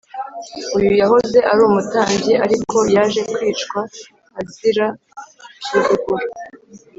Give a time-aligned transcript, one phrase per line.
[0.77, 3.79] uyu yahoze arumutambyi ariko yaje kwicwa
[4.39, 4.85] azira
[5.57, 6.25] gusuzugura